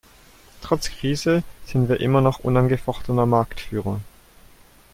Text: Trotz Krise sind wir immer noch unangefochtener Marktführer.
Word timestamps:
Trotz 0.63 0.89
Krise 0.89 1.43
sind 1.67 1.87
wir 1.87 1.99
immer 1.99 2.21
noch 2.21 2.39
unangefochtener 2.39 3.27
Marktführer. 3.27 4.01